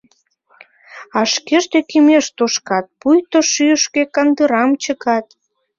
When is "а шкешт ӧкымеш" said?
1.17-2.25